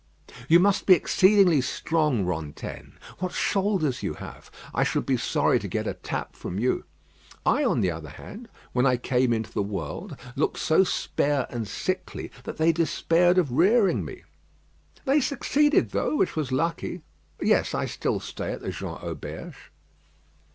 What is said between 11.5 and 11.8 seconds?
and